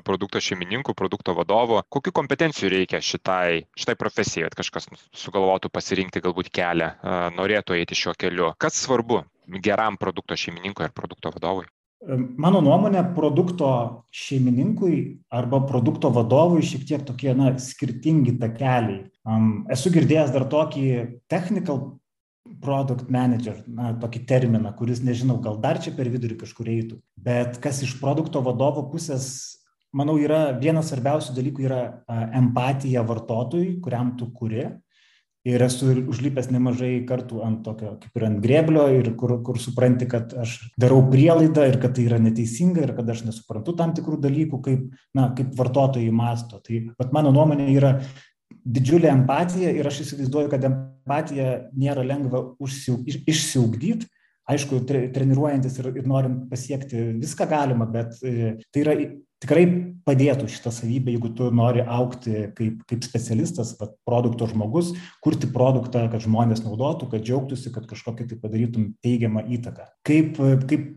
[0.08, 1.78] produkto šeimininkų, produkto vadovo.
[1.94, 4.90] Kokių kompetencijų reikia šitai, šitai profesijai, kad kažkas
[5.22, 6.90] sugalvotų pasirinkti galbūt kelią,
[7.38, 8.50] norėtų eiti šiuo keliu?
[8.58, 9.22] Kas svarbu
[9.62, 11.68] geram produkto šeimininkui ar produkto vadovui?
[12.02, 13.68] Mano nuomonė, produkto
[14.10, 14.96] šeimininkui
[15.30, 19.04] arba produkto vadovui šiek tiek tokie na, skirtingi takeliai.
[19.22, 20.86] Um, esu girdėjęs dar tokį
[21.30, 21.84] technical
[22.62, 26.98] product manager, na, tokį terminą, kuris, nežinau, gal dar čia per vidurį kažkur eitų.
[27.22, 29.28] Bet kas iš produkto vadovo pusės,
[29.94, 31.82] manau, yra vienas svarbiausių dalykų yra
[32.34, 34.66] empatija vartotojui, kuriam tu kuri
[35.48, 40.06] ir esu užlipęs nemažai kartų ant tokio kaip ir ant grėblio ir kur kur supranti
[40.10, 44.20] kad aš darau prielaidą ir kad tai yra neteisinga ir kad aš nesuprantu tam tikrų
[44.22, 44.84] dalykų kaip
[45.18, 46.62] na kaip vartotojai mąsto.
[46.62, 47.96] Tai vat mano nuomone yra
[48.62, 54.06] didžiulė empatija ir aš įsivaizduoju kad empatiją nėra lengva užsiu iš išsiugdyt.
[54.52, 58.96] Aišku tre treniruojantis ir ir norint pasiekti viską galima bet e, tai yra
[59.42, 59.64] tikrai
[60.06, 66.08] padėtų šita savybė, jeigu tu nori aukti kaip, kaip specialistas, vat, produkto žmogus, kurti produktą,
[66.12, 69.88] kad žmonės naudotų, kad džiaugtųsi, kad kažkokį tai padarytum teigiamą įtaką.
[70.06, 70.88] Kaip, kaip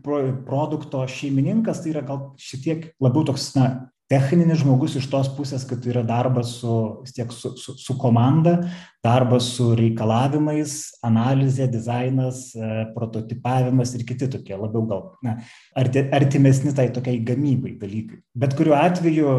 [0.46, 3.68] produkto šeimininkas, tai yra gal šiek tiek labiau toks, na,
[4.10, 6.72] techninis žmogus iš tos pusės, kad tai yra darbas su,
[7.14, 8.56] tiek su, su, su komanda,
[9.04, 15.36] darbas su reikalavimais, analizė, dizainas, e, prototipavimas ir kiti tokie labiau gal na,
[15.76, 18.22] artimesni tai tokiai gamybai dalykai.
[18.38, 19.32] Bet kuriuo atveju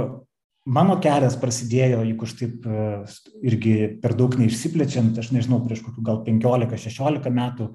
[0.68, 2.88] mano kelias prasidėjo, jeigu aš taip e,
[3.48, 7.70] irgi per daug neišsiplečiant, aš nežinau, prieš kokių gal 15-16 metų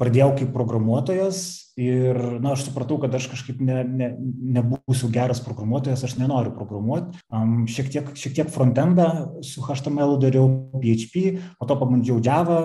[0.00, 1.42] pradėjau kaip programuotojas
[1.80, 4.08] ir, na, aš supratau, kad aš kažkaip ne, ne,
[4.58, 7.20] nebūsiu geras programuotojas, aš nenoriu programuoti.
[7.72, 9.08] Šiek, tiek, šiek tiek frontendą
[9.46, 12.60] su HTML dariau PHP, po to pabandžiau Java,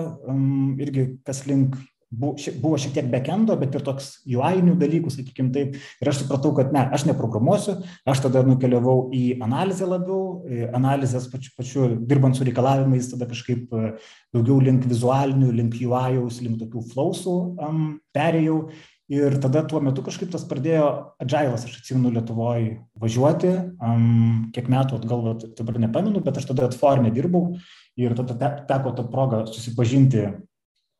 [0.80, 1.78] irgi kas link
[2.10, 5.76] buvo šiek tiek backendo, bet ir toks UI-inių dalykų, sakykime taip.
[6.00, 10.44] Ir aš supratau, kad ne, aš neprogramuosiu, aš tada nukeliavau į analizę labiau,
[10.76, 13.90] analizės pačiu, pačiu dirbant su reikalavimais, tada kažkaip e,
[14.36, 18.62] daugiau link vizualinių, link UI-aus, link tokių flowsų um, perėjau.
[19.08, 20.88] Ir tada tuo metu kažkaip tas pradėjo
[21.24, 27.14] agilas, aš atsimenu Lietuvoje važiuoti, um, kiek metų atgal, dabar nepamenu, bet aš tada atformė
[27.16, 27.54] dirbau
[27.96, 30.26] ir tada teko tą progą susipažinti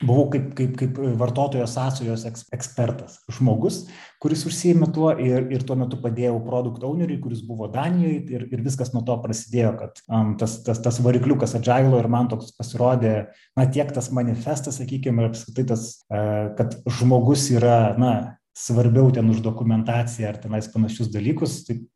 [0.04, 3.80] buvau kaip, kaip, kaip vartotojo sąsajos ekspertas, žmogus,
[4.22, 8.62] kuris užsieimė tuo ir, ir tuo metu padėjau produkt owneriui, kuris buvo Danijoje ir, ir
[8.62, 13.14] viskas nuo to prasidėjo, kad um, tas, tas, tas varikliukas agilo ir man toks pasirodė,
[13.58, 18.14] na tiek tas manifestas, sakykime, ir apskritai tas, uh, kad žmogus yra, na,
[18.58, 21.86] svarbiau ten už dokumentaciją ar tenais panašius dalykus, taip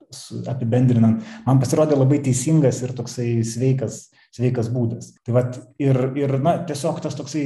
[0.50, 5.14] apibendrinant, man pasirodė labai teisingas ir toksai sveikas, sveikas būdas.
[5.24, 7.44] Tai vad ir, ir, na, tiesiog tas toksai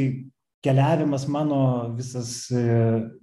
[0.64, 2.64] keliavimas mano visas, e,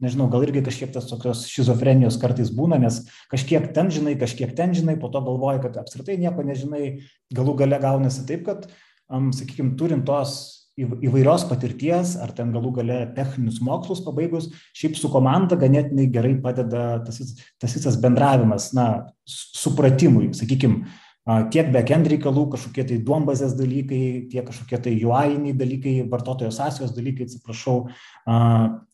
[0.03, 4.75] nežinau, gal irgi kažkiek tas tokios šizofrenijos kartais būna, nes kažkiek ten žinai, kažkiek ten
[4.77, 6.99] žinai, po to galvoji, kad apskritai nieko nežinai,
[7.35, 8.67] galų gale gaunasi taip, kad,
[9.09, 15.11] um, sakykime, turint tos įvairios patirties, ar ten galų gale techninius mokslus pabaigus, šiaip su
[15.13, 17.19] komanda ganėtinai gerai padeda tas,
[17.61, 18.87] tas visas bendravimas, na,
[19.29, 20.87] supratimui, sakykime,
[21.23, 27.29] tiek backend reikalų, kažkokie tai duombazės dalykai, tiek kažkokie tai UI dalykai, vartotojo sąsajos dalykai,
[27.29, 27.77] atsiprašau,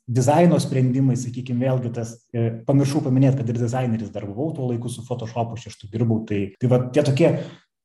[0.09, 4.89] dizaino sprendimai, sakykime, vėlgi tas, e, pamiršau paminėti, kad ir dizaineris dar buvau tuo laiku
[4.89, 7.31] su Photoshopu šeštų dirbau, tai, tai va, tie tokie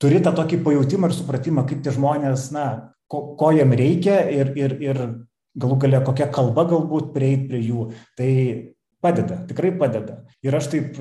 [0.00, 2.66] turi tą tokį pajūtimą ir supratimą, kaip tie žmonės, na,
[3.12, 5.02] ko, ko jam reikia ir, ir, ir
[5.60, 7.90] galų gale kokia kalba galbūt prieiti prie jų.
[8.18, 8.30] Tai
[9.04, 10.22] padeda, tikrai padeda.
[10.44, 10.96] Ir aš taip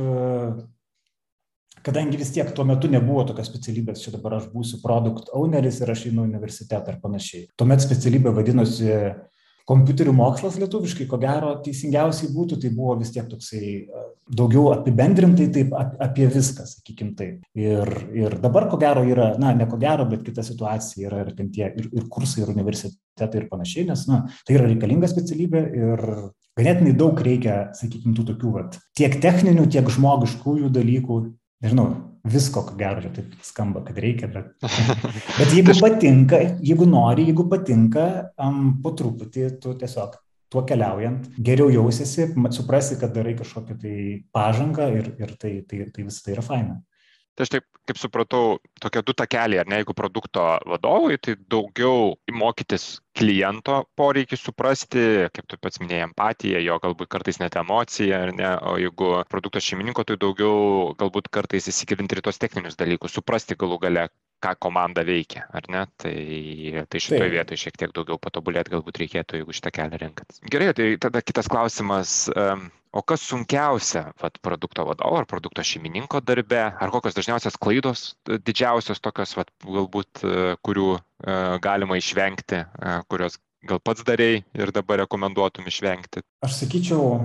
[1.85, 5.91] kadangi vis tiek tuo metu nebuvo tokios specialybės, čia dabar aš būsiu produkt owneris ir
[5.93, 7.45] aš einu į universitetą ir panašiai.
[7.59, 8.91] Tuomet specialybė vadinosi
[9.69, 13.61] kompiuterių mokslas lietuviškai, ko gero teisingiausiai būtų, tai buvo vis tiek toksai
[14.27, 17.45] daugiau apibendrintai taip apie viską, sakykim taip.
[17.55, 21.33] Ir, ir dabar ko gero yra, na, ne ko gero, bet kita situacija yra ir,
[21.55, 26.05] tie, ir, ir kursai, ir universitetai ir panašiai, nes, na, tai yra reikalinga specialybė ir
[26.59, 31.19] ganėtinai daug reikia, sakykim, tų tokių, vat, tiek techninių, tiek žmogiškųjų dalykų,
[31.63, 31.87] nežinau,
[32.23, 34.53] visko, ko gero, čia taip skamba, kad reikia, bet,
[35.39, 38.07] bet jeigu patinka, jeigu nori, jeigu patinka,
[38.39, 40.19] um, po truputį tu tiesiog
[40.53, 43.97] tuo keliaujant geriau jausiesi, suprasi, kad darai kažkokią tai
[44.35, 46.81] pažangą ir, ir tai, tai, tai visą tai yra faina.
[47.33, 52.11] Tai aš taip, kaip supratau, tokie du takeliai, ar ne, jeigu produkto vadovui, tai daugiau
[52.41, 52.85] mokytis
[53.17, 58.51] kliento poreikį suprasti, kaip tu pats minėjai, empatiją, jo galbūt kartais net emociją, ar ne,
[58.69, 63.81] o jeigu produkto šeimininko, tai daugiau galbūt kartais įsigilinti ir tos techninius dalykus, suprasti galų
[63.87, 64.05] gale,
[64.43, 65.83] ką komanda veikia, ar ne?
[66.01, 66.15] Tai,
[66.91, 70.39] tai šitoje vietoje šiek tiek daugiau patobulėti galbūt reikėtų, jeigu šitą kelią renkat.
[70.51, 72.23] Gerai, tai tada kitas klausimas.
[72.93, 78.37] O kas sunkiausia vat produkto vadovo ar produkto šeimininko darbe ar kokios dažniausios klaidos e,
[78.37, 81.01] didžiausios tokios vat galbūt e, kurių e,
[81.65, 82.61] galima išvengti
[83.09, 87.17] kurios gal pats darei ir dabar rekomenduotum išvengti aš sakyčiau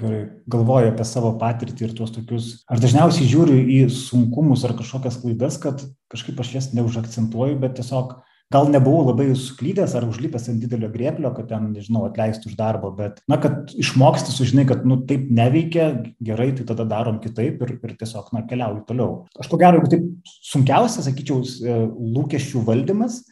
[0.00, 5.20] gerai galvoju apie savo patirtį ir tuos tokius aš dažniausiai žiūriu į sunkumus ar kažkokias
[5.22, 8.18] klaidas kad kažkaip aš jas neužakcentuoju bet tiesiog
[8.52, 12.92] gal nebuvau labai suklydęs ar užlipęs ant didelio grėblio, kad ten, nežinau, atleisti už darbo,
[12.94, 15.88] bet, na, kad išmoksti, sužinai, kad, nu, taip neveikia,
[16.22, 19.16] gerai, tai tada darom kitaip ir, ir tiesiog, na, keliauju toliau.
[19.42, 21.80] Aš ko gero, jeigu taip sunkiausia, sakyčiau, e,
[22.16, 23.24] lūkesčių valdymas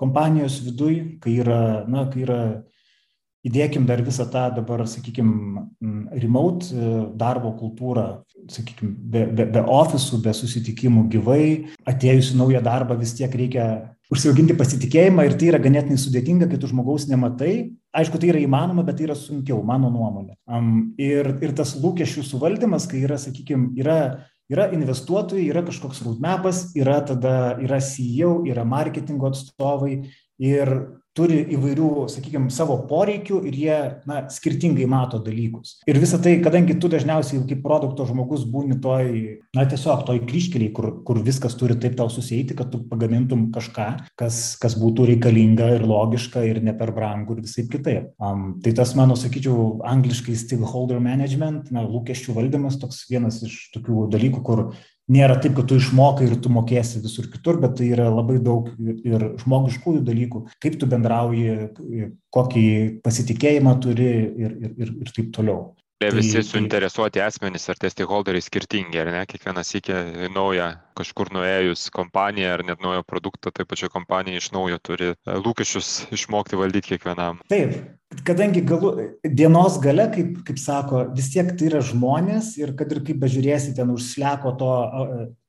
[0.00, 2.40] kompanijos viduj, kai yra, na, kai yra
[3.46, 5.64] įdėkim dar visą tą dabar, sakykime,
[6.22, 8.06] remote e, darbo kultūrą,
[8.50, 11.46] sakykime, be, be, be ofisų, be susitikimų gyvai,
[11.88, 13.66] atėjus į naują darbą vis tiek reikia
[14.12, 17.72] užsiauginti pasitikėjimą ir tai yra ganėtinai sudėtinga, kai tu žmogaus nematai.
[17.96, 20.36] Aišku, tai yra įmanoma, bet tai yra sunkiau, mano nuomonė.
[20.48, 23.98] Um, ir, ir tas lūkesčių suvaldymas, kai yra, sakykime, yra,
[24.52, 30.02] yra investuotojai, yra kažkoks roadmapas, yra tada yra CEO, yra marketingo atstovai
[30.42, 30.74] ir
[31.16, 35.76] turi įvairių, sakykime, savo poreikių ir jie, na, skirtingai mato dalykus.
[35.88, 39.10] Ir visą tai, kadangi tu dažniausiai kaip produkto žmogus būni toj,
[39.56, 43.88] na, tiesiog toj kryškeliai, kur, kur viskas turi taip tau susieiti, kad tu pagamintum kažką,
[44.20, 48.12] kas, kas būtų reikalinga ir logiška ir ne per brangu ir visai kitaip.
[48.22, 54.08] Um, tai tas, mano, sakyčiau, angliškai stakeholder management, na, lūkesčių valdymas toks vienas iš tokių
[54.12, 54.66] dalykų, kur
[55.10, 58.70] nėra taip, kad tu išmokai ir tu mokėsi visur kitur, bet tai yra labai daug
[58.78, 61.70] ir žmogiškųjų dalykų, kaip tu bendrauji,
[62.34, 62.66] kokį
[63.04, 65.72] pasitikėjimą turi ir, ir, ir, ir taip toliau.
[66.02, 69.20] Tai, visi tai suinteresuoti asmenys ar tie stakeholderiai skirtingi, ar ne?
[69.30, 69.98] Kiekvienas įkė
[70.34, 75.16] naują kažkur nuėjus kompaniją ar net naują produktą, tai pačia kompanija iš naujo turi e,
[75.44, 77.40] lūkesčius išmokti valdyti kiekvienam.
[77.52, 77.76] Taip,
[78.26, 78.92] kadangi galu,
[79.24, 83.74] dienos gale, kaip, kaip sako, vis tiek tai yra žmonės ir kad ir kaip bežiūrėsi
[83.76, 84.72] ten užsleko to,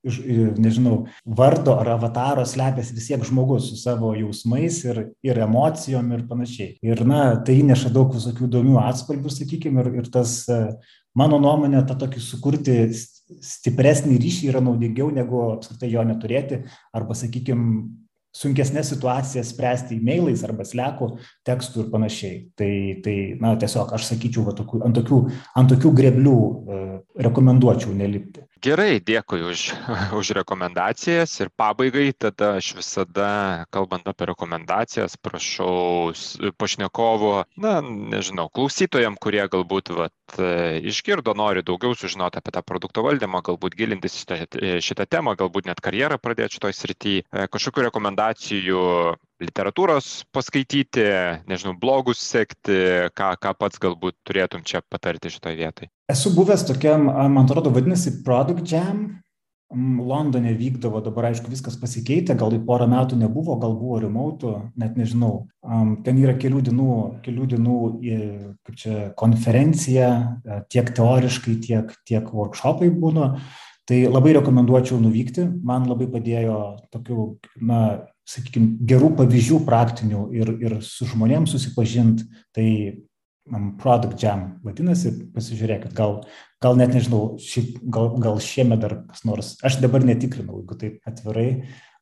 [0.04, 6.26] nežinau, vardo ar avataro slepiasi vis tiek žmogus su savo jausmais ir, ir emocijom ir
[6.28, 6.76] panašiai.
[6.84, 10.42] Ir, na, tai įneša daug visokių įdomių atspalvių, sakykime, ir, ir tas,
[11.16, 12.80] mano nuomonė, tą tokį sukurti
[13.44, 16.64] stipresnį ryšį yra naudingiau negu apskritai jo neturėti
[16.96, 17.84] arba, sakykime,
[18.34, 21.12] sunkesnės situacijas spręsti e-mailais arba sleku
[21.46, 22.40] tekstų ir panašiai.
[22.58, 22.72] Tai,
[23.06, 25.20] tai na, tiesiog aš sakyčiau, va, tokių, ant, tokių,
[25.60, 26.82] ant tokių greblių e,
[27.28, 28.48] rekomenduočiau nelipti.
[28.64, 29.62] Gerai, dėkui už,
[30.20, 36.14] už rekomendacijas ir pabaigai tada aš visada, kalbant apie rekomendacijas, prašau
[36.56, 40.38] pašnekovo, na, nežinau, klausytojam, kurie galbūt vat,
[40.80, 44.40] išgirdo, nori daugiau sužinoti apie tą produkto valdymą, galbūt gilintis šitą,
[44.80, 48.88] šitą temą, galbūt net karjerą pradėti šitoj srityje, kažkokių rekomendacijų
[49.42, 51.08] literatūros paskaityti,
[51.50, 52.78] nežinau, blogus sekti,
[53.18, 55.92] ką, ką pats galbūt turėtum čia patarti šitoje vietoje?
[56.12, 59.06] Esu buvęs tokiam, man atrodo, vadinasi Product Jam.
[59.74, 65.00] Londone vykdavo, dabar aišku viskas pasikeitė, gal į porą metų nebuvo, gal buvo remote, net
[65.00, 65.48] nežinau.
[66.06, 67.78] Ten yra kelių dienų, kelių dienų
[68.68, 70.12] kaip čia, konferencija,
[70.70, 73.32] tiek teoriškai, tiek, tiek workshopai būna.
[73.90, 76.60] Tai labai rekomenduočiau nuvykti, man labai padėjo
[76.94, 77.26] tokių,
[77.66, 77.80] na,
[78.30, 82.68] sakykime, gerų pavyzdžių praktinių ir, ir su žmonėms susipažinti, tai
[83.52, 86.22] um, Product Jam vadinasi, pasižiūrėkit, gal,
[86.64, 91.10] gal net nežinau, šiaip, gal, gal šiemet dar kas nors, aš dabar netikrinau, jeigu taip
[91.10, 91.50] atvirai,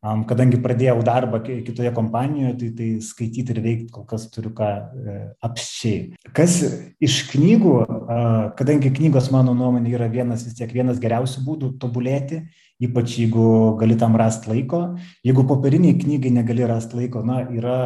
[0.06, 4.70] um, kadangi pradėjau darbą kitoje kompanijoje, tai, tai skaityti ir veikti kol kas turiu ką
[4.70, 6.32] e, apščiai.
[6.38, 6.60] Kas
[7.02, 12.46] iš knygų, uh, kadangi knygos mano nuomonė yra vienas vis tiek vienas geriausių būdų tobulėti,
[12.82, 13.46] ypač jeigu
[13.80, 14.82] gali tam rasti laiko.
[15.26, 17.78] Jeigu popieriniai knygai negali rasti laiko, na, yra,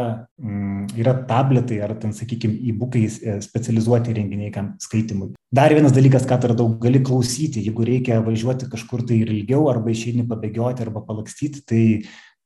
[0.42, 5.34] mm, yra tabletai ar ten, sakykime, e-bookai e, specializuoti renginiai kam skaitimui.
[5.56, 9.92] Dar vienas dalykas, ką atradau, gali klausyti, jeigu reikia važiuoti kažkur tai ir ilgiau, arba
[9.92, 11.84] išeini pabėgioti, arba palakstyti, tai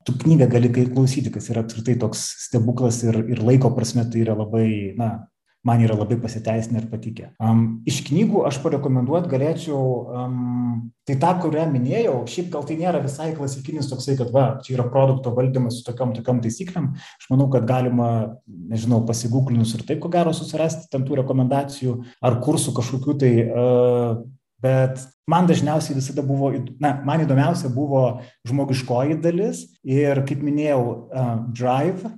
[0.05, 4.37] tu knygą gali klausyti, kas yra apskritai toks stebuklas ir, ir laiko prasme tai yra
[4.37, 5.28] labai, na,
[5.63, 7.29] man yra labai pasiteisinę ir patikę.
[7.43, 9.79] Um, iš knygų aš parekomenduot galėčiau,
[10.15, 14.77] um, tai tą, kurią minėjau, šiaip gal tai nėra visai klasikinis toksai, kad va, čia
[14.77, 16.93] yra produkto valdymas su tokiam, tokiam taisyklėm.
[16.95, 18.09] Aš manau, kad galima,
[18.47, 23.33] nežinau, pasigūklinus ir taip, ko gero, susirasti tam tų rekomendacijų ar kursų kažkokių tai.
[23.47, 24.27] Uh,
[24.59, 26.49] Bet man dažniausiai visada buvo,
[26.83, 28.19] na, man įdomiausia buvo
[28.49, 32.11] žmogiškoji dalis ir, kaip minėjau, uh, Drive,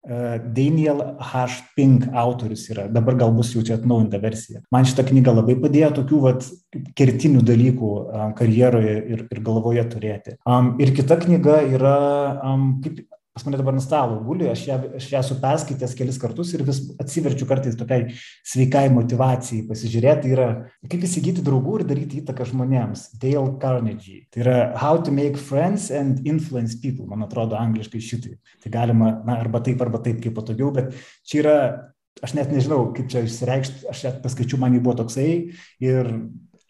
[0.00, 1.60] Daniel H.
[1.76, 4.62] Pink autorius yra, dabar gal bus jau čia atnaujinta versija.
[4.72, 6.46] Man šitą knygą labai padėjo tokių vat,
[6.96, 7.90] kertinių dalykų
[8.38, 10.36] karjeroje ir, ir galvoje turėti.
[10.48, 11.96] Um, ir kita knyga yra,
[12.48, 16.18] um, kaip pas mane dabar ant stalo guli, aš ją, aš ją esu perskaitęs kelis
[16.18, 18.08] kartus ir vis atsiverčiu kartais tokiai
[18.46, 20.48] sveikai motivacijai pasižiūrėti, tai yra
[20.90, 23.06] kaip įsigyti draugų ir daryti įtaką žmonėms.
[23.22, 24.24] Dale Carnegie.
[24.34, 28.34] Tai yra How to make friends and influence people, man atrodo, angliškai šitai.
[28.64, 31.56] Tai galima, na, arba taip, arba taip, kaip patogiau, bet čia yra
[32.24, 35.30] aš net nežinau, kaip čia išsireikšti, aš net paskaičiu, man jį buvo toksai
[35.86, 36.10] ir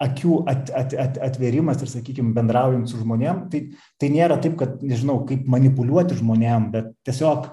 [0.00, 3.66] akių at, at, at, atverimas ir, sakykime, bendraujant su žmonėm, tai,
[4.00, 7.50] tai nėra taip, kad, nežinau, kaip manipuliuoti žmonėm, bet tiesiog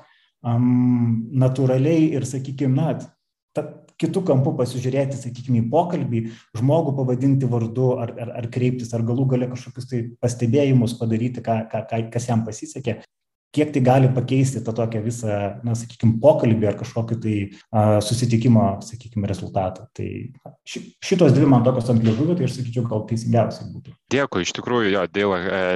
[0.48, 2.96] um, natūraliai ir, sakykime, na,
[3.56, 3.66] ta,
[3.98, 6.24] kitų kampų pasižiūrėti, sakykime, į pokalbį,
[6.60, 11.64] žmogų pavadinti vardu ar, ar, ar kreiptis, ar galų gale kažkokius tai pastebėjimus padaryti, ką,
[11.72, 13.00] ką, kas jam pasisekė
[13.56, 17.36] kiek tai gali pakeisti tą tokią visą, na, sakykime, pokalbį ar kažkokį tai
[17.72, 19.88] a, susitikimo, sakykime, rezultatą.
[19.98, 20.08] Tai
[20.68, 23.96] ši, šitos dvi man tokios ant liežuvio, tai aš sakyčiau, gal teisingiausiai būtų.
[24.14, 25.06] Dėkui, iš tikrųjų, jo,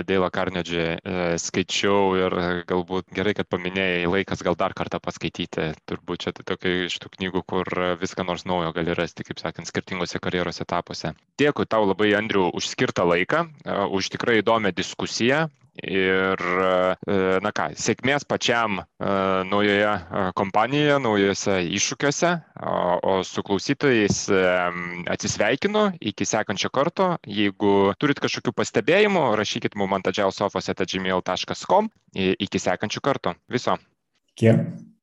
[0.07, 0.97] Dėlą Karnedžį e,
[1.41, 2.36] skaičiau ir
[2.69, 5.71] galbūt gerai, kad paminėjai, laikas gal dar kartą paskaityti.
[5.89, 9.69] Turbūt čia tai tokia iš tų knygų, kur viską nors naujo gali rasti, kaip sakant,
[9.69, 11.15] skirtingose karjeros etapuose.
[11.41, 15.47] Dėkui tau labai, Andriu, už skirtą laiką, e, už tikrai įdomią diskusiją.
[15.79, 16.41] Ir,
[17.07, 18.84] e, na ką, sėkmės pačiam e,
[19.47, 22.31] naujoje e, kompanijoje, naujose iššūkiuose,
[23.07, 24.19] o su klausytojais
[25.10, 27.13] atsisveikinu iki sekančio karto.
[27.23, 31.91] Jeigu turit kažkokių pastebėjimų, rašykit mums ant adžiausofos.gmail.com.
[32.19, 33.38] Iki sekančio karto.
[33.49, 33.79] Viso.
[34.36, 34.90] Kiek?